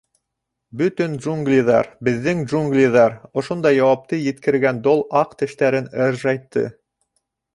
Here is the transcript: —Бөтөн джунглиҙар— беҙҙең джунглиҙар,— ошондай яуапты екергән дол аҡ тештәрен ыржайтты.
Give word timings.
—Бөтөн 0.79 1.11
джунглиҙар— 1.25 1.89
беҙҙең 2.07 2.39
джунглиҙар,— 2.47 3.15
ошондай 3.41 3.77
яуапты 3.79 4.19
екергән 4.23 4.81
дол 4.89 5.05
аҡ 5.23 5.39
тештәрен 5.43 5.93
ыржайтты. 6.07 6.65